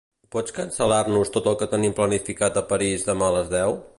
[0.35, 3.81] Pots cancel·lar-nos tot el que tenim planificat a París demà a les deu?